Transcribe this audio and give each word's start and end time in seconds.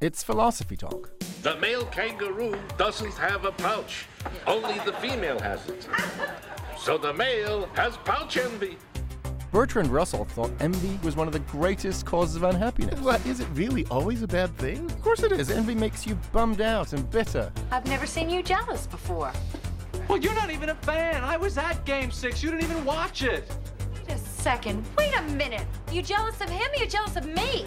It's 0.00 0.22
Philosophy 0.22 0.76
Talk. 0.76 1.10
The 1.42 1.56
male 1.56 1.84
kangaroo 1.86 2.56
doesn't 2.76 3.14
have 3.14 3.44
a 3.44 3.50
pouch. 3.50 4.06
Only 4.46 4.78
the 4.84 4.92
female 4.92 5.40
has 5.40 5.68
it. 5.68 5.88
So 6.78 6.98
the 6.98 7.12
male 7.12 7.68
has 7.74 7.96
pouch 7.96 8.36
envy. 8.36 8.78
Bertrand 9.50 9.88
Russell 9.88 10.24
thought 10.24 10.52
envy 10.60 11.00
was 11.02 11.16
one 11.16 11.26
of 11.26 11.32
the 11.32 11.40
greatest 11.40 12.06
causes 12.06 12.36
of 12.36 12.44
unhappiness. 12.44 13.00
What, 13.00 13.26
is 13.26 13.40
it 13.40 13.48
really 13.54 13.86
always 13.86 14.22
a 14.22 14.28
bad 14.28 14.56
thing? 14.56 14.84
Of 14.84 15.02
course 15.02 15.24
it 15.24 15.32
is. 15.32 15.50
Envy 15.50 15.74
makes 15.74 16.06
you 16.06 16.16
bummed 16.30 16.60
out 16.60 16.92
and 16.92 17.10
bitter. 17.10 17.50
I've 17.72 17.86
never 17.86 18.06
seen 18.06 18.30
you 18.30 18.40
jealous 18.40 18.86
before. 18.86 19.32
Well, 20.06 20.18
you're 20.18 20.34
not 20.34 20.52
even 20.52 20.68
a 20.68 20.76
fan. 20.76 21.24
I 21.24 21.36
was 21.36 21.58
at 21.58 21.84
Game 21.84 22.12
6. 22.12 22.40
You 22.40 22.52
didn't 22.52 22.70
even 22.70 22.84
watch 22.84 23.24
it. 23.24 23.50
Wait 23.96 24.08
a 24.14 24.18
second. 24.18 24.86
Wait 24.96 25.12
a 25.18 25.22
minute. 25.22 25.66
You 25.90 26.02
jealous 26.02 26.40
of 26.40 26.50
him 26.50 26.70
or 26.70 26.76
you 26.76 26.86
jealous 26.86 27.16
of 27.16 27.26
me? 27.26 27.64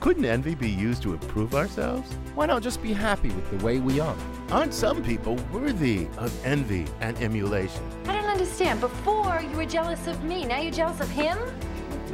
Couldn't 0.00 0.26
envy 0.26 0.54
be 0.54 0.68
used 0.68 1.02
to 1.02 1.12
improve 1.12 1.54
ourselves? 1.54 2.12
Why 2.34 2.46
not 2.46 2.62
just 2.62 2.82
be 2.82 2.92
happy 2.92 3.30
with 3.30 3.50
the 3.50 3.64
way 3.64 3.80
we 3.80 3.98
are? 3.98 4.16
Aren't 4.50 4.74
some 4.74 5.02
people 5.02 5.36
worthy 5.52 6.06
of 6.18 6.32
envy 6.44 6.86
and 7.00 7.16
emulation? 7.18 7.82
I 8.04 8.12
don't 8.12 8.26
understand. 8.26 8.80
Before 8.80 9.40
you 9.40 9.56
were 9.56 9.64
jealous 9.64 10.06
of 10.06 10.22
me. 10.22 10.44
Now 10.44 10.60
you're 10.60 10.72
jealous 10.72 11.00
of 11.00 11.10
him? 11.10 11.38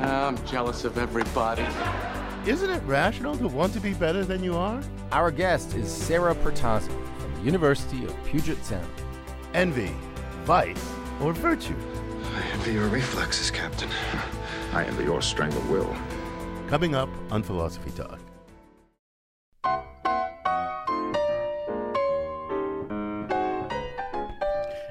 I'm 0.01 0.43
jealous 0.47 0.85
of 0.85 0.97
everybody. 0.97 1.67
Isn't 2.47 2.71
it 2.71 2.83
rational 2.85 3.37
to 3.37 3.49
want 3.49 3.73
to 3.75 3.81
be 3.81 3.95
better 3.95 4.25
than 4.25 4.43
you 4.43 4.57
are? 4.57 4.83
Our 5.11 5.31
guest 5.31 5.75
is 5.75 5.93
Sara 5.93 6.35
Protasi 6.35 6.91
from 7.19 7.35
the 7.35 7.43
University 7.43 8.05
of 8.05 8.25
Puget 8.25 8.65
Sound. 8.65 8.89
Envy, 9.55 9.93
vice, 10.45 10.93
or 11.21 11.33
virtue? 11.33 11.77
I 12.35 12.43
envy 12.53 12.73
your 12.73 12.89
reflexes, 12.89 13.51
Captain. 13.51 13.91
I 14.73 14.85
envy 14.85 15.05
your 15.05 15.21
strength 15.21 15.57
of 15.57 15.69
will. 15.69 15.95
Coming 16.73 16.95
up 16.95 17.11
on 17.31 17.43
Philosophy 17.43 17.91
Talk. 17.91 18.19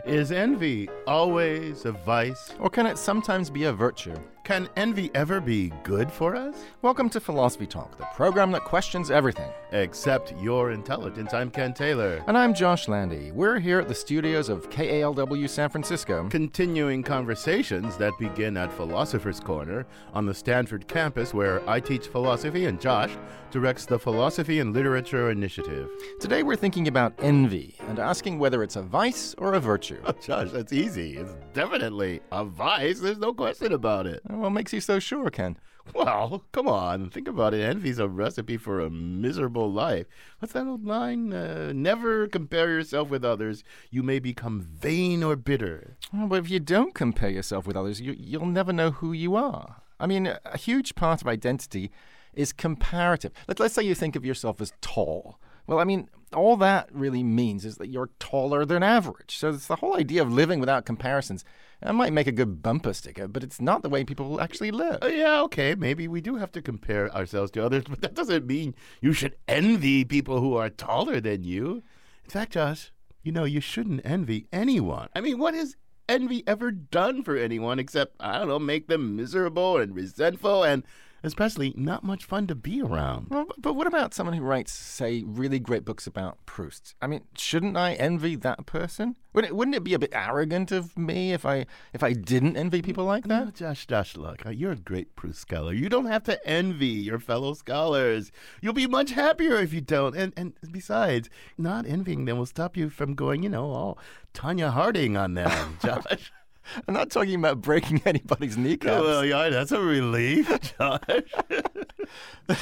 Is 0.06 0.32
envy 0.32 0.90
always 1.08 1.86
a 1.86 1.92
vice? 1.92 2.54
Or 2.60 2.70
can 2.70 2.86
it 2.86 3.00
sometimes 3.00 3.50
be 3.50 3.64
a 3.64 3.74
virtue? 3.74 4.14
Can 4.44 4.68
envy 4.76 5.12
ever 5.14 5.40
be 5.40 5.72
good 5.84 6.12
for 6.12 6.36
us? 6.36 6.56
Welcome 6.82 7.12
to 7.12 7.20
Philosophy 7.20 7.68
Talk, 7.68 7.98
the 8.00 8.06
program 8.16 8.52
that 8.52 8.64
questions 8.64 9.12
everything. 9.12 9.50
Except 9.72 10.34
your 10.42 10.72
intelligence. 10.72 11.32
I'm 11.32 11.52
Ken 11.52 11.74
Taylor. 11.74 12.24
And 12.28 12.36
I'm 12.36 12.56
Josh 12.56 12.88
Landy. 12.88 13.32
We're 13.32 13.60
here 13.60 13.80
at 13.80 13.88
the 13.88 13.94
studios 13.94 14.50
of 14.50 14.68
KALW 14.72 15.48
San 15.48 15.70
Francisco. 15.70 16.28
Continuing 16.30 17.04
conversations 17.04 17.98
that 17.98 18.18
begin 18.18 18.58
at 18.58 18.74
Philosopher's 18.74 19.40
Corner 19.40 19.86
on 20.12 20.26
the 20.26 20.34
Stanford 20.34 20.88
campus, 20.88 21.36
where 21.36 21.68
I 21.70 21.80
teach 21.80 22.08
philosophy 22.08 22.66
and 22.66 22.82
Josh 22.82 23.16
directs 23.52 23.86
the 23.86 24.00
Philosophy 24.00 24.60
and 24.60 24.74
Literature 24.74 25.30
Initiative. 25.30 25.90
Today 26.20 26.42
we're 26.42 26.56
thinking 26.56 26.88
about 26.88 27.14
envy 27.20 27.76
and 27.88 28.00
asking 28.00 28.40
whether 28.40 28.64
it's 28.64 28.76
a 28.78 28.82
vice 28.82 29.36
or 29.38 29.54
a 29.54 29.60
virtue. 29.60 30.02
Oh, 30.06 30.12
Josh, 30.26 30.50
that's 30.52 30.74
easy. 30.74 31.18
It's 31.18 31.34
definitely 31.54 32.22
a 32.32 32.44
vice. 32.44 33.00
There's 33.00 33.20
no 33.20 33.34
question 33.34 33.74
about 33.74 34.08
it. 34.08 34.22
What 34.32 34.52
makes 34.52 34.74
you 34.74 34.82
so 34.82 35.00
sure, 35.00 35.30
Ken? 35.30 35.58
Well, 35.94 36.44
come 36.52 36.68
on. 36.68 37.10
Think 37.10 37.28
about 37.28 37.54
it. 37.54 37.62
Envy's 37.62 38.00
a 38.00 38.08
recipe 38.08 38.58
for 38.58 38.80
a 38.80 38.90
miserable 38.90 39.72
life. 39.72 40.06
What's 40.40 40.54
that 40.54 40.68
old 40.68 40.86
line? 40.86 41.34
Uh, 41.34 41.72
never 41.74 42.28
compare 42.28 42.70
yourself 42.70 43.10
with 43.10 43.26
others. 43.26 43.64
You 43.90 44.04
may 44.04 44.20
become 44.20 44.62
vain 44.62 45.24
or 45.24 45.36
bitter. 45.36 45.98
Well, 46.14 46.28
but 46.28 46.40
if 46.40 46.50
you 46.50 46.60
don't 46.60 46.94
compare 46.94 47.30
yourself 47.30 47.66
with 47.66 47.76
others, 47.76 48.00
you, 48.00 48.16
you'll 48.18 48.46
never 48.46 48.72
know 48.72 48.92
who 48.92 49.12
you 49.12 49.36
are. 49.36 49.82
I 50.00 50.08
mean, 50.08 50.28
a 50.46 50.58
huge 50.58 50.96
part 50.96 51.22
of 51.22 51.28
identity 51.28 51.92
is 52.34 52.54
comparative. 52.54 53.32
Let, 53.48 53.60
let's 53.60 53.74
say 53.74 53.84
you 53.84 53.96
think 53.96 54.16
of 54.16 54.26
yourself 54.26 54.62
as 54.62 54.74
tall. 54.82 55.40
Well, 55.72 55.80
I 55.80 55.86
mean, 55.86 56.10
all 56.34 56.58
that 56.58 56.90
really 56.92 57.24
means 57.24 57.64
is 57.64 57.78
that 57.78 57.88
you're 57.88 58.10
taller 58.20 58.66
than 58.66 58.84
average. 58.84 59.38
So 59.38 59.52
it's 59.52 59.68
the 59.68 59.78
whole 59.78 59.96
idea 59.96 60.22
of 60.22 60.30
living 60.30 60.60
without 60.60 60.86
comparisons. 60.86 61.46
That 61.82 61.96
might 61.96 62.12
make 62.12 62.28
a 62.28 62.34
good 62.34 62.62
bumper 62.62 62.92
sticker, 62.92 63.26
but 63.30 63.42
it's 63.42 63.62
not 63.62 63.82
the 63.82 63.88
way 63.88 64.04
people 64.04 64.42
actually 64.42 64.72
live. 64.72 64.98
Uh, 65.02 65.08
yeah, 65.08 65.42
okay, 65.44 65.74
maybe 65.76 66.10
we 66.10 66.20
do 66.20 66.36
have 66.36 66.52
to 66.52 66.62
compare 66.62 67.10
ourselves 67.16 67.52
to 67.52 67.66
others, 67.66 67.86
but 67.90 68.02
that 68.02 68.16
doesn't 68.16 68.46
mean 68.46 68.76
you 69.00 69.14
should 69.14 69.38
envy 69.48 70.04
people 70.04 70.42
who 70.42 70.58
are 70.58 70.70
taller 70.70 71.22
than 71.22 71.46
you. 71.46 71.84
In 72.26 72.30
fact, 72.30 72.52
Josh, 72.52 72.92
you 73.24 73.32
know, 73.32 73.46
you 73.46 73.62
shouldn't 73.62 74.02
envy 74.04 74.48
anyone. 74.52 75.08
I 75.16 75.22
mean, 75.22 75.40
what 75.40 75.54
has 75.54 75.78
envy 76.10 76.44
ever 76.46 76.72
done 76.72 77.24
for 77.24 77.38
anyone 77.38 77.80
except, 77.80 78.18
I 78.20 78.40
don't 78.40 78.50
know, 78.50 78.60
make 78.60 78.90
them 78.90 79.16
miserable 79.16 79.78
and 79.78 79.96
resentful 79.96 80.66
and 80.66 80.84
especially 81.24 81.74
not 81.76 82.04
much 82.04 82.26
fun 82.26 82.48
to 82.48 82.56
be 82.56 82.82
around. 82.82 83.28
Well, 83.30 83.48
but 83.58 83.74
what 83.74 83.88
about 83.88 84.14
someone 84.14 84.36
who 84.36 84.44
writes, 84.44 84.72
say, 84.72 85.24
really 85.26 85.60
great 85.60 85.86
books 85.86 86.08
about 86.08 86.38
Proust? 86.46 86.96
I 87.02 87.08
mean, 87.08 87.22
shouldn't 87.36 87.78
I 87.78 87.94
envy 87.94 88.36
that 88.38 88.66
person? 88.66 89.16
Wouldn't 89.34 89.52
it, 89.52 89.56
wouldn't 89.56 89.76
it 89.76 89.84
be 89.84 89.94
a 89.94 90.00
bit 90.00 90.12
arrogant 90.14 90.72
of 90.72 90.98
me 90.98 91.32
if 91.32 91.46
I 91.46 91.66
if 91.94 92.04
I 92.04 92.12
didn't 92.12 92.58
envy 92.58 92.82
people 92.82 93.06
like 93.06 93.26
that? 93.28 93.46
No, 93.46 93.52
Josh, 93.52 93.88
Josh, 93.88 94.18
look, 94.18 94.46
uh, 94.46 94.50
you're 94.50 94.74
a 94.74 94.76
great 94.76 95.16
Proust 95.16 95.40
scholar. 95.40 95.74
You 95.74 95.88
don't 95.88 96.08
have 96.08 96.24
to 96.24 96.46
envy 96.46 96.88
your 96.88 97.20
fellow 97.20 97.54
scholars. 97.54 98.32
You'll 98.62 98.74
be 98.74 98.88
much 98.88 99.12
happier 99.12 99.56
if 99.56 99.72
you 99.72 99.80
don't. 99.80 100.16
And 100.16 100.34
and 100.36 100.54
besides, 100.72 101.30
not 101.58 101.86
envying 101.86 102.26
them 102.26 102.38
will 102.38 102.46
stop 102.46 102.76
you 102.76 102.90
from 102.90 103.14
going, 103.16 103.44
you 103.44 103.50
know, 103.50 103.72
all 103.72 103.98
Tonya 104.34 104.72
Harding 104.72 105.16
on 105.16 105.34
them, 105.34 105.78
Josh. 105.84 106.32
I'm 106.88 106.94
not 106.94 107.10
talking 107.10 107.36
about 107.36 107.62
breaking 107.62 108.02
anybody's 108.06 108.58
kneecaps. 108.58 109.02
well, 109.02 109.26
yeah, 109.26 109.50
that's 109.50 109.72
a 109.72 109.82
relief, 109.82 110.74
Josh. 110.78 111.00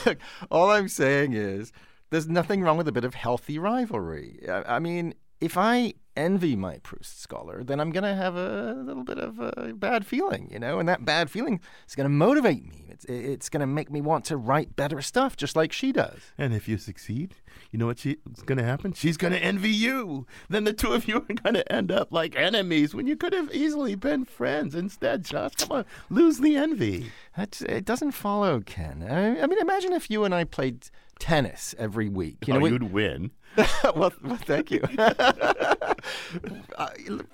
Look, 0.06 0.18
all 0.52 0.72
I'm 0.72 0.88
saying 0.88 1.34
is 1.34 1.72
there's 2.10 2.28
nothing 2.28 2.62
wrong 2.62 2.78
with 2.78 2.88
a 2.88 2.92
bit 2.92 3.04
of 3.04 3.16
healthy 3.16 3.60
rivalry. 3.60 4.40
I, 4.48 4.76
I 4.76 4.80
mean, 4.80 5.14
if 5.42 5.58
I 5.58 5.94
envy 6.20 6.56
my 6.56 6.78
Proust 6.80 7.22
scholar, 7.22 7.64
then 7.64 7.80
I'm 7.80 7.92
going 7.92 8.04
to 8.04 8.14
have 8.14 8.36
a 8.36 8.74
little 8.74 9.04
bit 9.04 9.18
of 9.18 9.40
a 9.40 9.74
bad 9.74 10.06
feeling, 10.06 10.50
you 10.52 10.60
know, 10.60 10.80
and 10.80 10.90
that 10.90 11.06
bad 11.06 11.32
feeling 11.32 11.62
is 11.88 11.96
going 11.96 12.06
to 12.06 12.10
motivate 12.10 12.68
me. 12.68 12.86
It's, 12.90 13.06
it's 13.06 13.48
going 13.48 13.62
to 13.62 13.68
make 13.68 13.90
me 13.90 14.02
want 14.02 14.26
to 14.26 14.36
write 14.36 14.76
better 14.76 15.02
stuff, 15.02 15.38
just 15.38 15.56
like 15.56 15.72
she 15.72 15.94
does. 15.94 16.20
And 16.38 16.54
if 16.54 16.68
you 16.68 16.78
succeed, 16.78 17.36
you 17.72 17.80
know 17.80 17.86
what's 17.86 18.04
going 18.46 18.58
to 18.58 18.64
happen? 18.66 18.92
She's 18.92 19.16
going 19.16 19.32
to 19.32 19.40
envy 19.40 19.70
you. 19.70 20.28
Then 20.50 20.66
the 20.66 20.74
two 20.74 20.92
of 20.92 21.08
you 21.08 21.18
are 21.18 21.34
going 21.34 21.54
to 21.54 21.72
end 21.72 21.92
up 21.92 22.12
like 22.12 22.36
enemies 22.36 22.94
when 22.94 23.08
you 23.08 23.16
could 23.16 23.34
have 23.34 23.54
easily 23.54 23.96
been 23.96 24.26
friends 24.26 24.76
instead. 24.76 25.24
Josh, 25.24 25.56
come 25.56 25.72
on, 25.72 25.86
lose 26.10 26.40
the 26.40 26.58
envy. 26.58 27.12
That 27.38 27.62
it 27.62 27.86
doesn't 27.86 28.12
follow, 28.12 28.60
Ken. 28.60 29.08
I, 29.10 29.42
I 29.42 29.48
mean, 29.48 29.60
imagine 29.60 29.94
if 29.94 30.10
you 30.10 30.26
and 30.26 30.36
I 30.36 30.44
played 30.44 30.90
tennis 31.19 31.75
every 31.78 32.09
week. 32.09 32.47
You 32.47 32.53
oh, 32.53 32.57
know, 32.57 32.62
oh, 32.62 32.63
we, 32.63 32.72
you'd 32.72 32.91
win. 32.91 33.31
well, 33.96 34.13
well, 34.24 34.38
thank 34.38 34.72
you. 34.72 34.81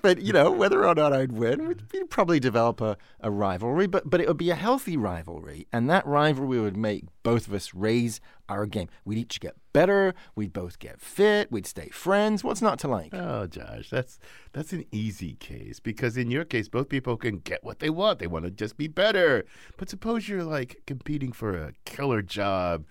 but 0.02 0.20
you 0.20 0.32
know, 0.32 0.50
whether 0.50 0.84
or 0.84 0.94
not 0.94 1.12
I'd 1.12 1.32
win, 1.32 1.68
we'd, 1.68 1.82
we'd 1.92 2.10
probably 2.10 2.40
develop 2.40 2.80
a, 2.80 2.96
a 3.20 3.30
rivalry. 3.30 3.86
But 3.86 4.08
but 4.10 4.20
it 4.20 4.28
would 4.28 4.36
be 4.36 4.50
a 4.50 4.54
healthy 4.54 4.96
rivalry, 4.96 5.66
and 5.72 5.88
that 5.90 6.06
rivalry 6.06 6.60
would 6.60 6.76
make 6.76 7.04
both 7.22 7.46
of 7.46 7.54
us 7.54 7.74
raise 7.74 8.20
our 8.48 8.66
game. 8.66 8.88
We'd 9.04 9.18
each 9.18 9.40
get 9.40 9.56
better. 9.72 10.14
We'd 10.34 10.54
both 10.54 10.78
get 10.78 11.00
fit. 11.02 11.52
We'd 11.52 11.66
stay 11.66 11.90
friends. 11.90 12.42
What's 12.42 12.62
not 12.62 12.78
to 12.78 12.88
like? 12.88 13.12
Oh, 13.12 13.46
Josh, 13.46 13.90
that's 13.90 14.18
that's 14.52 14.72
an 14.72 14.86
easy 14.90 15.34
case 15.34 15.80
because 15.80 16.16
in 16.16 16.30
your 16.30 16.44
case, 16.46 16.68
both 16.68 16.88
people 16.88 17.16
can 17.18 17.40
get 17.40 17.62
what 17.62 17.80
they 17.80 17.90
want. 17.90 18.18
They 18.18 18.26
want 18.26 18.46
to 18.46 18.50
just 18.50 18.78
be 18.78 18.88
better. 18.88 19.44
But 19.76 19.90
suppose 19.90 20.28
you're 20.28 20.44
like 20.44 20.80
competing 20.86 21.32
for 21.32 21.54
a 21.54 21.72
killer 21.84 22.22
job, 22.22 22.86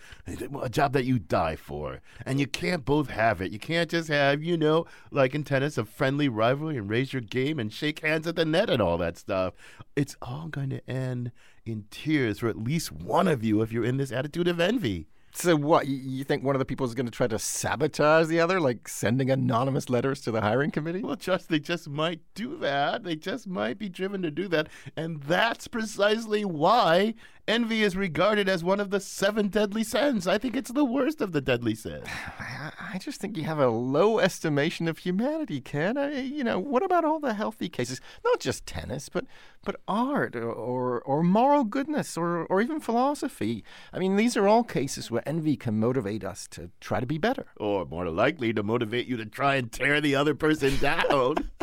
a 0.62 0.70
job 0.70 0.94
that 0.94 1.06
you 1.06 1.18
die 1.18 1.56
for, 1.56 2.02
and 2.24 2.40
you 2.40 2.46
can't 2.46 2.86
both 2.86 3.10
have 3.10 3.42
it. 3.42 3.52
You 3.52 3.60
can't 3.60 3.90
just 3.90 4.10
have, 4.10 4.44
you 4.44 4.56
know, 4.56 4.86
like 5.10 5.34
in 5.34 5.44
tennis, 5.44 5.80
a 5.80 5.86
friendly 5.86 6.30
rivalry 6.30 6.78
and 6.78 6.88
raise 6.88 7.14
your 7.14 7.22
game 7.24 7.60
and 7.60 7.74
shake 7.74 8.02
hands 8.02 8.28
at 8.28 8.36
the 8.36 8.46
net 8.46 8.70
and 8.70 8.82
all 8.82 9.00
that 9.00 9.18
stuff. 9.18 9.56
It's 9.96 10.16
all 10.22 10.50
going 10.50 10.70
to 10.70 10.88
end 10.88 11.32
in 11.66 11.86
tears 11.90 12.40
for 12.40 12.48
at 12.48 12.58
least 12.58 12.92
one 12.92 13.28
of 13.28 13.44
you 13.44 13.62
if 13.62 13.72
you're 13.72 13.84
in 13.84 13.98
this 13.98 14.12
attitude 14.12 14.48
of 14.48 14.60
envy. 14.60 15.08
So 15.38 15.58
what? 15.58 15.86
You 15.88 16.24
think 16.24 16.44
one 16.44 16.56
of 16.56 16.60
the 16.60 16.66
people 16.66 16.86
is 16.86 16.96
going 16.96 17.08
to 17.08 17.12
try 17.12 17.28
to 17.28 17.38
sabotage 17.38 18.28
the 18.28 18.40
other, 18.40 18.62
like 18.62 18.88
sending 18.88 19.30
anonymous 19.30 19.90
letters 19.90 20.22
to 20.22 20.32
the 20.32 20.40
hiring 20.40 20.72
committee? 20.72 21.02
Well, 21.02 21.18
just 21.18 21.50
they 21.50 21.60
just 21.60 21.90
might 21.90 22.22
do 22.36 22.58
that. 22.60 23.04
They 23.04 23.18
just 23.18 23.46
might 23.46 23.78
be 23.78 23.90
driven 23.90 24.22
to 24.22 24.32
do 24.32 24.48
that, 24.48 24.70
and 24.96 25.22
that's 25.24 25.68
precisely 25.68 26.46
why 26.46 27.16
envy 27.48 27.84
is 27.84 27.96
regarded 27.96 28.50
as 28.50 28.64
one 28.64 28.80
of 28.80 28.90
the 28.90 29.00
seven 29.00 29.48
deadly 29.48 29.84
sins. 29.84 30.28
I 30.28 30.38
think 30.38 30.56
it's 30.56 30.72
the 30.72 30.86
worst 30.86 31.22
of 31.22 31.32
the 31.32 31.42
deadly 31.42 31.76
sins. 31.76 32.08
I 32.40 32.98
just 32.98 33.20
think 33.20 33.38
you 33.38 33.44
have 33.44 33.60
a 33.60 33.68
low 33.68 34.20
estimation 34.20 34.88
of 34.88 35.00
humanity, 35.00 35.62
Ken. 35.62 35.98
I, 35.98 36.22
you 36.22 36.44
know, 36.44 36.60
what 36.60 36.84
about 36.84 37.04
all 37.04 37.20
the 37.20 37.34
healthy 37.34 37.70
cases? 37.70 38.00
Not 38.24 38.40
just 38.40 38.66
tennis, 38.66 39.10
but 39.10 39.26
but 39.66 39.82
art 39.88 40.36
or, 40.36 40.50
or, 40.50 41.02
or 41.02 41.24
moral 41.24 41.64
goodness 41.64 42.16
or, 42.16 42.46
or 42.46 42.62
even 42.62 42.80
philosophy. 42.80 43.64
I 43.92 44.00
mean, 44.00 44.16
these 44.16 44.38
are 44.38 44.48
all 44.48 44.64
cases 44.64 45.12
where 45.12 45.28
envy 45.28 45.58
can 45.58 45.80
motivate 45.80 46.24
us 46.24 46.48
to 46.52 46.70
try 46.80 47.00
to 47.00 47.06
be 47.06 47.18
better. 47.18 47.48
Or 47.58 47.86
more 47.86 48.10
likely 48.10 48.54
to 48.54 48.64
motivate 48.64 49.08
you 49.08 49.18
to 49.18 49.26
try 49.26 49.56
and 49.56 49.72
tear 49.72 50.00
the 50.00 50.16
other 50.16 50.36
person 50.36 50.78
down. 50.78 51.50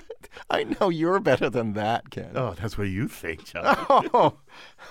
I 0.50 0.64
know 0.64 0.88
you're 0.88 1.20
better 1.20 1.48
than 1.50 1.72
that, 1.74 2.10
Ken. 2.10 2.32
Oh, 2.34 2.54
that's 2.54 2.76
what 2.76 2.88
you 2.88 3.08
think, 3.08 3.44
Josh. 3.52 3.76
Oh, 3.88 4.34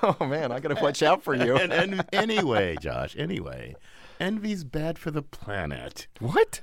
oh 0.04 0.25
man, 0.25 0.51
I 0.51 0.60
got 0.60 0.75
to 0.75 0.81
watch 0.81 1.01
out 1.04 1.24
for 1.24 1.33
you. 1.33 1.56
and, 1.56 1.72
and 1.74 2.06
anyway, 2.13 2.75
Josh, 2.80 3.16
anyway, 3.18 3.75
envy's 4.19 4.63
bad 4.63 4.98
for 4.98 5.12
the 5.12 5.22
planet. 5.22 6.07
What? 6.19 6.62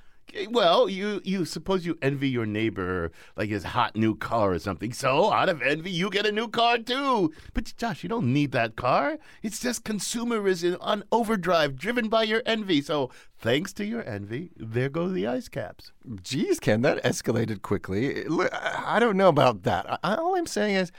Well, 0.51 0.89
you 0.89 1.21
you 1.25 1.45
suppose 1.45 1.87
you 1.87 1.97
envy 2.03 2.29
your 2.29 2.47
neighbor 2.47 3.11
like 3.37 3.49
his 3.49 3.65
hot 3.65 3.97
new 3.97 4.15
car 4.15 4.53
or 4.53 4.59
something. 4.59 4.93
So 4.93 5.33
out 5.33 5.49
of 5.49 5.63
envy, 5.63 5.91
you 5.91 6.11
get 6.11 6.27
a 6.27 6.33
new 6.33 6.49
car 6.49 6.79
too. 6.79 7.33
But 7.55 7.73
Josh, 7.77 8.03
you 8.03 8.09
don't 8.09 8.33
need 8.33 8.53
that 8.53 8.77
car. 8.77 9.19
It's 9.43 9.61
just 9.61 9.85
consumerism 9.85 10.77
on 10.81 11.05
overdrive, 11.11 11.77
driven 11.77 12.09
by 12.09 12.25
your 12.25 12.43
envy. 12.45 12.83
So 12.83 13.11
thanks 13.39 13.73
to 13.75 13.85
your 13.85 14.03
envy, 14.05 14.51
there 14.57 14.89
go 14.89 15.09
the 15.09 15.27
ice 15.27 15.49
caps. 15.49 15.93
Geez, 16.23 16.61
Ken, 16.61 16.83
that 16.83 17.03
escalated 17.03 17.63
quickly. 17.63 18.25
I 18.53 18.99
I 18.99 19.01
don't 19.01 19.17
know 19.17 19.29
about 19.29 19.63
that. 19.63 20.01
All 20.03 20.37
I'm 20.37 20.49
saying 20.49 20.75
is, 20.75 20.91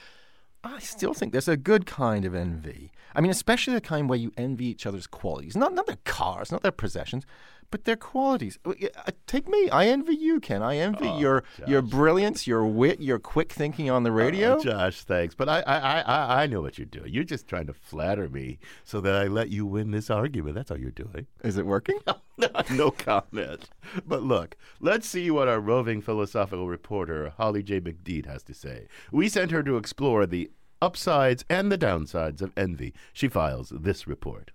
I 0.63 0.79
still 0.79 1.13
think 1.13 1.33
there's 1.33 1.49
a 1.49 1.57
good 1.57 1.85
kind 1.85 2.23
of 2.23 2.33
envy. 2.33 2.93
I 3.19 3.21
mean, 3.21 3.31
especially 3.31 3.73
the 3.73 3.81
kind 3.81 4.07
where 4.07 4.17
you 4.17 4.31
envy 4.37 4.67
each 4.67 4.85
other's 4.85 5.05
qualities, 5.05 5.57
not 5.57 5.73
not 5.73 5.87
their 5.87 5.97
cars, 6.05 6.53
not 6.53 6.61
their 6.63 6.71
possessions, 6.71 7.25
but 7.69 7.83
their 7.83 7.97
qualities. 7.97 8.57
Uh, 8.65 8.71
uh, 9.05 9.11
Take 9.27 9.49
me. 9.49 9.69
I 9.71 9.87
envy 9.87 10.15
you, 10.15 10.39
Ken. 10.39 10.63
I 10.63 10.77
envy 10.77 11.09
your 11.09 11.43
your 11.67 11.81
brilliance, 11.81 12.47
your 12.47 12.65
wit, 12.65 13.01
your 13.01 13.19
quick 13.19 13.51
thinking 13.51 13.89
on 13.89 14.03
the 14.03 14.13
radio. 14.13 14.55
Oh, 14.55 14.63
Josh, 14.63 15.03
thanks. 15.03 15.35
But 15.35 15.49
I, 15.49 15.59
I, 15.67 15.77
I- 15.77 16.01
I, 16.01 16.43
I 16.43 16.47
know 16.47 16.61
what 16.61 16.77
you're 16.77 16.85
doing. 16.85 17.13
You're 17.13 17.25
just 17.25 17.45
trying 17.45 17.67
to 17.67 17.73
flatter 17.73 18.29
me 18.29 18.57
so 18.85 19.01
that 19.01 19.15
I 19.15 19.25
let 19.27 19.49
you 19.49 19.65
win 19.65 19.91
this 19.91 20.09
argument. 20.09 20.55
That's 20.55 20.71
all 20.71 20.79
you're 20.79 20.89
doing. 20.91 21.27
Is 21.43 21.57
it 21.57 21.65
working? 21.65 21.99
no 22.71 22.89
comment. 22.91 23.69
But 24.07 24.23
look, 24.23 24.55
let's 24.79 25.09
see 25.09 25.29
what 25.29 25.49
our 25.49 25.59
roving 25.59 26.01
philosophical 26.01 26.69
reporter, 26.69 27.33
Holly 27.35 27.63
J. 27.63 27.81
McDede, 27.81 28.27
has 28.27 28.43
to 28.43 28.53
say. 28.53 28.87
We 29.11 29.27
sent 29.27 29.51
her 29.51 29.61
to 29.63 29.75
explore 29.75 30.25
the 30.25 30.49
upsides 30.81 31.43
and 31.49 31.71
the 31.71 31.77
downsides 31.77 32.41
of 32.41 32.51
envy. 32.57 32.93
She 33.13 33.27
files 33.27 33.71
this 33.75 34.07
report. 34.07 34.51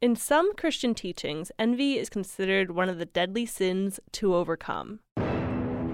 In 0.00 0.14
some 0.14 0.54
Christian 0.54 0.94
teachings, 0.94 1.50
envy 1.58 1.98
is 1.98 2.08
considered 2.08 2.70
one 2.70 2.88
of 2.88 2.98
the 2.98 3.06
deadly 3.06 3.46
sins 3.46 3.98
to 4.12 4.34
overcome. 4.34 5.00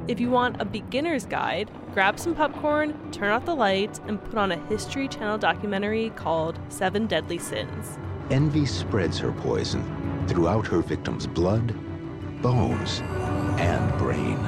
If 0.06 0.20
you 0.20 0.28
want 0.28 0.60
a 0.60 0.66
beginner's 0.66 1.24
guide, 1.24 1.70
grab 1.94 2.18
some 2.18 2.34
popcorn, 2.34 3.10
turn 3.10 3.32
off 3.32 3.46
the 3.46 3.54
lights, 3.54 4.02
and 4.06 4.22
put 4.22 4.36
on 4.36 4.52
a 4.52 4.66
History 4.66 5.08
Channel 5.08 5.38
documentary 5.38 6.10
called 6.10 6.58
Seven 6.68 7.06
Deadly 7.06 7.38
Sins. 7.38 7.98
Envy 8.30 8.66
spreads 8.66 9.18
her 9.18 9.32
poison 9.32 10.26
throughout 10.28 10.66
her 10.66 10.80
victim's 10.80 11.26
blood, 11.26 11.74
bones, 12.42 13.00
and 13.58 13.98
brain. 13.98 14.38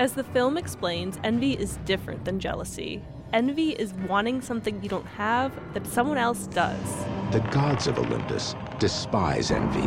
As 0.00 0.14
the 0.14 0.24
film 0.24 0.56
explains, 0.56 1.20
envy 1.22 1.52
is 1.52 1.78
different 1.84 2.24
than 2.24 2.40
jealousy. 2.40 3.04
Envy 3.32 3.70
is 3.70 3.94
wanting 4.08 4.40
something 4.40 4.82
you 4.82 4.88
don't 4.88 5.06
have 5.06 5.52
that 5.72 5.86
someone 5.86 6.18
else 6.18 6.48
does. 6.48 7.04
The 7.30 7.38
gods 7.52 7.86
of 7.86 7.96
Olympus 7.96 8.56
despise 8.80 9.52
envy. 9.52 9.86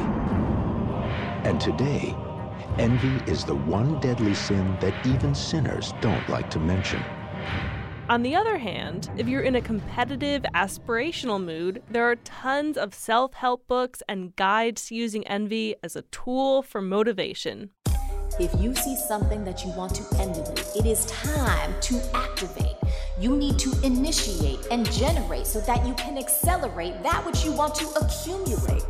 And 1.43 1.59
today, 1.59 2.15
envy 2.77 3.29
is 3.29 3.43
the 3.43 3.55
one 3.55 3.99
deadly 3.99 4.33
sin 4.33 4.77
that 4.79 4.93
even 5.05 5.35
sinners 5.35 5.93
don't 5.99 6.27
like 6.29 6.49
to 6.51 6.59
mention. 6.59 7.03
On 8.07 8.23
the 8.23 8.33
other 8.33 8.57
hand, 8.57 9.09
if 9.17 9.27
you're 9.27 9.41
in 9.41 9.55
a 9.55 9.61
competitive, 9.61 10.43
aspirational 10.55 11.43
mood, 11.43 11.83
there 11.89 12.09
are 12.09 12.15
tons 12.17 12.77
of 12.77 12.93
self 12.93 13.33
help 13.33 13.67
books 13.67 14.01
and 14.07 14.33
guides 14.37 14.87
to 14.87 14.95
using 14.95 15.27
envy 15.27 15.75
as 15.83 15.97
a 15.97 16.03
tool 16.03 16.61
for 16.61 16.81
motivation. 16.81 17.71
If 18.39 18.51
you 18.61 18.73
see 18.73 18.95
something 18.95 19.43
that 19.43 19.65
you 19.65 19.71
want 19.71 19.95
to 19.95 20.17
emulate, 20.17 20.65
it 20.77 20.85
is 20.85 21.05
time 21.07 21.73
to 21.81 22.01
activate. 22.13 22.82
You 23.19 23.35
need 23.35 23.59
to 23.59 23.71
initiate 23.83 24.65
and 24.71 24.91
generate 24.91 25.45
so 25.45 25.61
that 25.61 25.85
you 25.85 25.93
can 25.93 26.17
accelerate 26.17 27.03
that 27.03 27.23
which 27.23 27.45
you 27.45 27.51
want 27.51 27.75
to 27.75 27.87
accumulate. 28.01 28.83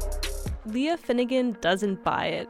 Leah 0.66 0.96
Finnegan 0.96 1.58
doesn't 1.60 2.02
buy 2.06 2.28
it. 2.28 2.48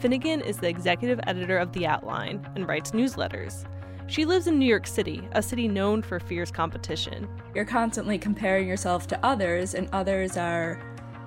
Finnegan 0.00 0.40
is 0.40 0.56
the 0.56 0.68
executive 0.68 1.20
editor 1.26 1.58
of 1.58 1.72
The 1.72 1.86
Outline 1.86 2.48
and 2.54 2.66
writes 2.66 2.92
newsletters. 2.92 3.66
She 4.06 4.24
lives 4.24 4.46
in 4.46 4.58
New 4.58 4.64
York 4.64 4.86
City, 4.86 5.28
a 5.32 5.42
city 5.42 5.68
known 5.68 6.00
for 6.00 6.18
fierce 6.18 6.50
competition. 6.50 7.28
You're 7.54 7.66
constantly 7.66 8.16
comparing 8.16 8.66
yourself 8.66 9.06
to 9.08 9.26
others, 9.26 9.74
and 9.74 9.90
others 9.92 10.38
are 10.38 10.80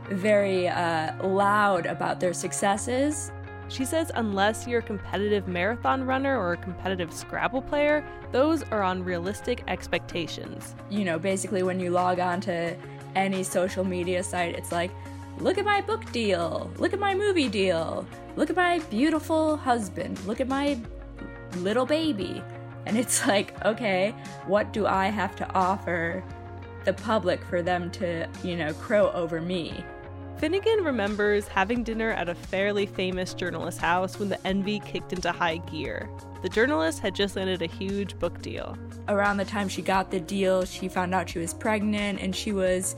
very 0.10 0.68
uh, 0.70 1.24
loud 1.24 1.86
about 1.86 2.20
their 2.20 2.34
successes. 2.34 3.32
She 3.72 3.86
says 3.86 4.12
unless 4.16 4.68
you're 4.68 4.80
a 4.80 4.84
competitive 4.84 5.48
marathon 5.48 6.04
runner 6.04 6.38
or 6.38 6.52
a 6.52 6.58
competitive 6.58 7.14
Scrabble 7.14 7.62
player, 7.62 8.06
those 8.34 8.64
are 8.64 8.84
unrealistic 8.84 9.64
expectations. 9.70 10.76
You 10.90 11.06
know, 11.06 11.18
basically, 11.18 11.64
when 11.64 11.80
you 11.80 11.90
log 11.90 12.20
on 12.20 12.42
to 12.42 12.76
any 13.16 13.44
social 13.44 13.86
media 13.86 14.24
site, 14.24 14.56
it's 14.56 14.74
like, 14.74 14.92
look 15.38 15.58
at 15.58 15.64
my 15.64 15.80
book 15.80 16.12
deal, 16.12 16.70
look 16.80 16.92
at 16.92 17.00
my 17.00 17.16
movie 17.16 17.48
deal, 17.48 18.06
look 18.36 18.50
at 18.50 18.58
my 18.58 18.80
beautiful 18.90 19.56
husband, 19.56 20.20
look 20.26 20.42
at 20.42 20.50
my 20.50 20.78
little 21.56 21.86
baby. 21.86 22.44
And 22.86 22.98
it's 22.98 23.26
like, 23.34 23.64
okay, 23.64 24.14
what 24.48 24.74
do 24.74 24.86
I 24.86 25.08
have 25.08 25.34
to 25.38 25.50
offer 25.54 26.22
the 26.84 26.92
public 26.92 27.42
for 27.46 27.62
them 27.62 27.90
to, 27.92 28.28
you 28.44 28.58
know, 28.58 28.74
crow 28.74 29.12
over 29.12 29.40
me? 29.40 29.86
Finnegan 30.42 30.84
remembers 30.84 31.48
having 31.48 31.84
dinner 31.84 32.10
at 32.14 32.28
a 32.28 32.34
fairly 32.34 32.88
famous 32.88 33.36
journalist's 33.36 33.80
house 33.80 34.18
when 34.18 34.28
the 34.28 34.48
envy 34.48 34.80
kicked 34.80 35.14
into 35.14 35.32
high 35.32 35.58
gear. 35.58 36.10
The 36.42 36.50
journalist 36.50 36.98
had 36.98 37.14
just 37.14 37.36
landed 37.36 37.62
a 37.62 37.68
huge 37.68 38.18
book 38.18 38.42
deal. 38.42 38.76
Around 39.08 39.38
the 39.38 39.46
time 39.46 39.70
she 39.70 39.84
got 39.84 40.10
the 40.10 40.20
deal, 40.20 40.66
she 40.66 40.88
found 40.88 41.14
out 41.14 41.30
she 41.30 41.38
was 41.38 41.54
pregnant 41.54 42.20
and 42.20 42.36
she 42.36 42.54
was 42.54 42.96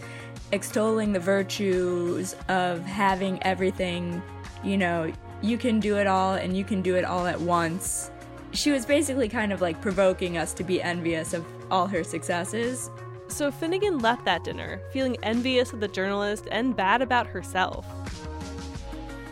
extolling 0.54 1.12
the 1.12 1.20
virtues 1.20 2.34
of 2.48 2.82
having 2.84 3.44
everything, 3.44 4.24
you 4.64 4.78
know, 4.78 5.12
you 5.42 5.58
can 5.58 5.82
do 5.82 5.98
it 5.98 6.08
all 6.08 6.36
and 6.36 6.56
you 6.56 6.64
can 6.64 6.82
do 6.82 6.96
it 6.96 7.04
all 7.04 7.28
at 7.28 7.42
once. 7.42 8.10
She 8.54 8.72
was 8.72 8.86
basically 8.86 9.28
kind 9.28 9.52
of 9.52 9.60
like 9.60 9.82
provoking 9.82 10.38
us 10.38 10.54
to 10.54 10.64
be 10.64 10.82
envious 10.82 11.34
of 11.34 11.46
all 11.70 11.88
her 11.88 12.06
successes. 12.06 12.90
So 13.28 13.52
Finnegan 13.52 14.00
left 14.00 14.26
that 14.26 14.44
dinner, 14.44 14.80
feeling 14.92 15.18
envious 15.24 15.74
of 15.74 15.80
the 15.80 15.88
journalist 15.88 16.48
and 16.52 16.76
bad 16.76 17.02
about 17.02 17.28
herself. 17.28 17.86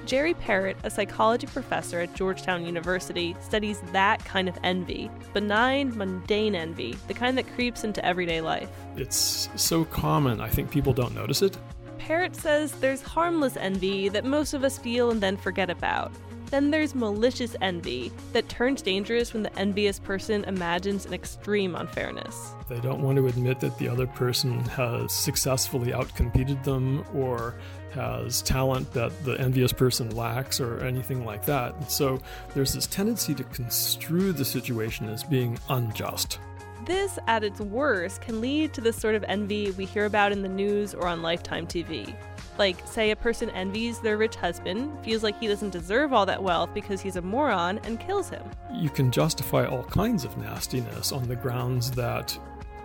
Jerry 0.06 0.34
Parrott, 0.34 0.78
a 0.84 0.90
psychology 0.90 1.48
professor 1.48 2.02
at 2.02 2.14
Georgetown 2.16 2.66
University, 2.66 3.36
studies 3.40 3.80
that 3.94 4.24
kind 4.26 4.50
of 4.50 4.58
envy 4.64 5.10
benign, 5.34 5.96
mundane 5.98 6.56
envy, 6.56 6.98
the 7.08 7.14
kind 7.14 7.38
that 7.38 7.48
creeps 7.54 7.84
into 7.84 8.04
everyday 8.04 8.42
life. 8.42 8.70
It's 8.98 9.48
so 9.56 9.86
common, 9.86 10.42
I 10.42 10.50
think 10.50 10.70
people 10.70 10.92
don't 10.92 11.16
notice 11.16 11.42
it. 11.42 11.58
Parrott 11.98 12.36
says 12.36 12.74
there's 12.74 13.02
harmless 13.02 13.56
envy 13.56 14.10
that 14.10 14.26
most 14.26 14.54
of 14.54 14.64
us 14.64 14.78
feel 14.78 15.12
and 15.12 15.22
then 15.22 15.38
forget 15.38 15.70
about. 15.70 16.12
Then 16.52 16.70
there's 16.70 16.94
malicious 16.94 17.56
envy 17.62 18.12
that 18.34 18.50
turns 18.50 18.82
dangerous 18.82 19.34
when 19.34 19.42
the 19.42 19.58
envious 19.58 20.00
person 20.00 20.44
imagines 20.44 21.06
an 21.06 21.14
extreme 21.14 21.76
unfairness. 21.76 22.54
They 22.68 22.82
don't 22.82 23.02
want 23.02 23.18
to 23.18 23.28
admit 23.28 23.62
that 23.62 23.78
the 23.78 23.88
other 23.88 24.06
person 24.06 24.60
has 24.66 25.14
successfully 25.14 25.94
outcompeted 25.94 26.62
them 26.66 27.06
or 27.16 27.56
has 27.94 28.42
talent 28.42 28.92
that 28.92 29.12
the 29.24 29.40
envious 29.40 29.72
person 29.72 30.14
lacks 30.14 30.60
or 30.60 30.84
anything 30.84 31.26
like 31.26 31.46
that. 31.46 31.74
And 31.74 31.90
so 31.90 32.20
there's 32.54 32.74
this 32.74 32.86
tendency 32.86 33.34
to 33.36 33.44
construe 33.46 34.34
the 34.34 34.46
situation 34.46 35.08
as 35.08 35.24
being 35.24 35.58
unjust. 35.70 36.40
This, 36.86 37.20
at 37.28 37.44
its 37.44 37.60
worst, 37.60 38.22
can 38.22 38.42
lead 38.42 38.74
to 38.74 38.82
the 38.82 38.92
sort 38.92 39.16
of 39.16 39.24
envy 39.28 39.72
we 39.72 39.86
hear 39.86 40.06
about 40.06 40.32
in 40.32 40.42
the 40.42 40.50
news 40.50 40.94
or 40.94 41.08
on 41.08 41.22
Lifetime 41.22 41.68
TV. 41.68 42.14
Like, 42.58 42.86
say 42.86 43.12
a 43.12 43.16
person 43.16 43.50
envies 43.52 44.00
their 44.00 44.18
rich 44.18 44.36
husband, 44.36 44.92
feels 45.04 45.24
like 45.24 45.40
he 45.40 45.48
doesn't 45.48 45.72
deserve 45.72 46.14
all 46.14 46.26
that 46.26 46.42
wealth 46.42 46.74
because 46.74 47.02
he's 47.02 47.16
a 47.16 47.22
moron, 47.22 47.80
and 47.84 48.00
kills 48.00 48.30
him. 48.30 48.44
You 48.74 48.90
can 48.90 49.12
justify 49.12 49.66
all 49.66 49.84
kinds 49.84 50.26
of 50.26 50.38
nastiness 50.38 51.12
on 51.12 51.28
the 51.28 51.36
grounds 51.36 51.92
that 51.92 52.38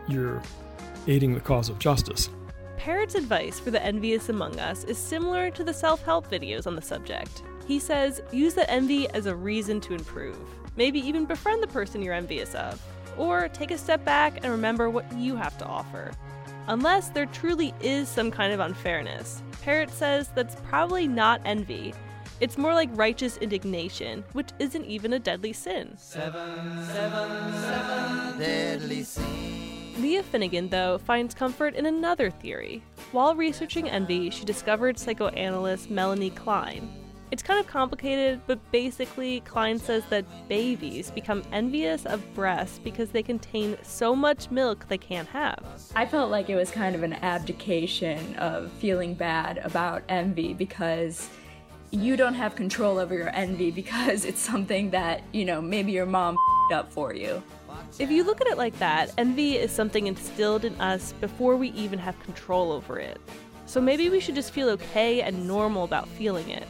you're 0.09 0.41
aiding 1.09 1.35
the 1.35 1.41
cause 1.41 1.69
of 1.69 1.79
justice. 1.79 2.31
Parrott's 2.77 3.15
advice 3.15 3.59
for 3.59 3.71
the 3.71 3.83
envious 3.83 4.29
among 4.29 4.59
us 4.61 4.85
is 4.85 4.99
similar 4.99 5.51
to 5.51 5.65
the 5.65 5.73
self 5.73 6.03
help 6.05 6.31
videos 6.31 6.67
on 6.67 6.77
the 6.77 6.83
subject. 6.83 7.43
He 7.67 7.79
says 7.79 8.23
use 8.31 8.55
the 8.55 8.71
envy 8.71 9.09
as 9.11 9.27
a 9.27 9.35
reason 9.35 9.81
to 9.83 9.95
improve. 9.95 10.39
Maybe 10.77 11.01
even 11.01 11.25
befriend 11.25 11.63
the 11.63 11.69
person 11.69 12.03
you're 12.03 12.15
envious 12.15 12.55
of. 12.55 12.81
Or 13.17 13.49
take 13.49 13.71
a 13.71 13.79
step 13.79 14.05
back 14.05 14.37
and 14.43 14.53
remember 14.53 14.91
what 14.91 15.11
you 15.17 15.37
have 15.37 15.57
to 15.59 15.65
offer. 15.65 16.13
Unless 16.69 17.11
there 17.11 17.27
truly 17.27 17.73
is 17.81 18.09
some 18.09 18.31
kind 18.31 18.53
of 18.53 18.59
unfairness, 18.59 19.43
Parrott 19.63 19.91
says 19.91 20.31
that's 20.35 20.57
probably 20.69 21.07
not 21.07 21.41
envy. 21.45 21.95
It's 22.41 22.59
more 22.59 22.75
like 22.75 22.91
righteous 22.93 23.37
indignation, 23.37 24.25
which 24.33 24.49
isn't 24.59 24.85
even 24.85 25.13
a 25.13 25.19
deadly 25.21 25.53
sin. 25.53 25.95
Seven, 25.97 26.85
seven, 26.87 27.53
seven 27.53 28.39
deadly 28.39 29.05
sins. 29.05 29.99
Leah 29.99 30.25
Finnegan, 30.25 30.69
though, 30.69 30.99
finds 30.99 31.35
comfort 31.35 31.75
in 31.77 31.87
another 31.87 32.31
theory. 32.31 32.83
While 33.13 33.37
researching 33.37 33.89
envy, 33.89 34.29
she 34.31 34.45
discovered 34.45 34.99
psychoanalyst 34.99 35.89
Melanie 35.89 36.31
Klein. 36.31 36.91
It's 37.33 37.43
kind 37.43 37.59
of 37.59 37.67
complicated, 37.67 38.41
but 38.47 38.59
basically, 38.71 39.41
Klein 39.41 39.81
says 39.81 40.05
that 40.11 40.25
babies 40.49 41.11
become 41.11 41.43
envious 41.53 42.07
of 42.07 42.23
breasts 42.35 42.79
because 42.79 43.11
they 43.11 43.23
contain 43.23 43.77
so 43.83 44.15
much 44.15 44.51
milk 44.51 44.87
they 44.89 44.99
can't 44.99 45.29
have. 45.29 45.59
I 45.97 46.07
felt 46.07 46.31
like 46.31 46.49
it 46.49 46.55
was 46.55 46.71
kind 46.71 46.95
of 46.95 47.03
an 47.03 47.15
abdication 47.15 48.37
of 48.37 48.71
feeling 48.73 49.15
bad 49.15 49.59
about 49.59 50.05
envy 50.09 50.55
because 50.55 51.29
you 51.91 52.17
don't 52.17 52.35
have 52.35 52.55
control 52.55 52.99
over 52.99 53.15
your 53.15 53.31
envy 53.31 53.71
because 53.73 54.25
it's 54.25 54.41
something 54.41 54.91
that, 54.91 55.23
you 55.33 55.45
know, 55.45 55.61
maybe 55.61 55.91
your 55.93 56.07
mom 56.07 56.37
up 56.73 56.93
for 56.93 57.13
you. 57.13 57.43
If 57.99 58.11
you 58.11 58.23
look 58.25 58.41
at 58.41 58.47
it 58.47 58.57
like 58.57 58.79
that, 58.79 59.13
envy 59.19 59.57
is 59.57 59.73
something 59.73 60.07
instilled 60.07 60.65
in 60.65 60.81
us 60.81 61.13
before 61.21 61.57
we 61.57 61.71
even 61.71 61.99
have 61.99 62.19
control 62.21 62.71
over 62.71 62.99
it. 63.01 63.21
So 63.67 63.81
maybe 63.81 64.11
we 64.11 64.21
should 64.21 64.37
just 64.37 64.53
feel 64.53 64.69
okay 64.71 65.23
and 65.23 65.49
normal 65.49 65.85
about 65.85 66.09
feeling 66.09 66.51
it. 66.51 66.69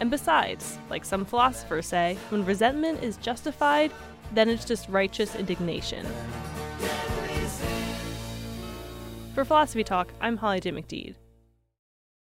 And 0.00 0.10
besides, 0.10 0.78
like 0.88 1.04
some 1.04 1.24
philosophers 1.24 1.86
say, 1.86 2.16
when 2.30 2.44
resentment 2.44 3.02
is 3.02 3.16
justified, 3.18 3.92
then 4.32 4.48
it's 4.48 4.64
just 4.64 4.88
righteous 4.88 5.36
indignation. 5.36 6.06
For 9.34 9.44
Philosophy 9.44 9.84
Talk, 9.84 10.12
I'm 10.20 10.38
Holly 10.38 10.60
J. 10.60 10.72
McDede. 10.72 11.14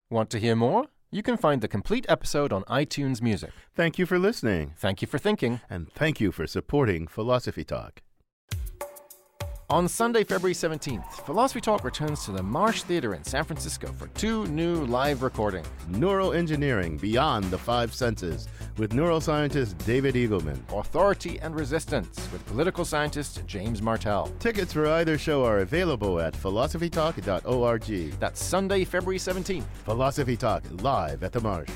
Want 0.10 0.30
to 0.32 0.40
hear 0.40 0.56
more? 0.56 0.88
You 1.12 1.24
can 1.24 1.38
find 1.38 1.62
the 1.62 1.68
complete 1.68 2.06
episode 2.10 2.52
on 2.52 2.64
iTunes 2.64 3.22
Music. 3.22 3.52
Thank 3.76 3.98
you 3.98 4.06
for 4.06 4.20
listening. 4.20 4.74
Thank 4.78 5.02
you 5.02 5.08
for 5.08 5.18
thinking. 5.18 5.62
And 5.70 5.92
thank 5.94 6.20
you 6.20 6.32
for 6.32 6.46
supporting 6.46 7.08
Philosophy 7.08 7.64
Talk. 7.64 8.02
On 9.72 9.88
Sunday, 9.88 10.24
February 10.24 10.56
17th, 10.56 11.28
Philosophy 11.28 11.62
Talk 11.62 11.84
returns 11.84 12.26
to 12.26 12.32
the 12.32 12.42
Marsh 12.42 12.82
Theater 12.82 13.14
in 13.14 13.24
San 13.24 13.44
Francisco 13.44 13.94
for 13.94 14.08
two 14.08 14.48
new 14.48 14.84
live 14.86 15.22
recordings 15.22 15.68
Neuroengineering 15.92 17.00
Beyond 17.00 17.44
the 17.52 17.58
Five 17.60 17.94
Senses 17.94 18.48
with 18.80 18.94
neuroscientist 18.94 19.78
David 19.86 20.16
Eagleman, 20.16 20.58
Authority 20.76 21.40
and 21.42 21.56
Resistance 21.56 22.18
with 22.32 22.44
political 22.48 22.84
scientist 22.84 23.44
James 23.46 23.80
Martel. 23.80 24.32
Tickets 24.40 24.74
for 24.74 24.88
either 24.88 25.20
show 25.20 25.46
are 25.46 25.60
available 25.60 26.20
at 26.20 26.34
philosophytalk.org. 26.34 28.20
That's 28.20 28.44
Sunday, 28.44 28.84
February 28.86 29.20
17th. 29.20 29.66
Philosophy 29.86 30.36
Talk 30.36 30.64
live 30.82 31.24
at 31.24 31.32
the 31.32 31.42
Marsh. 31.42 31.70